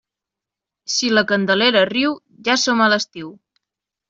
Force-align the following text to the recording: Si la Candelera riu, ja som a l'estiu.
Si 0.93 1.11
la 1.15 1.23
Candelera 1.31 1.83
riu, 1.91 2.17
ja 2.49 2.57
som 2.63 2.83
a 2.89 2.89
l'estiu. 2.97 3.31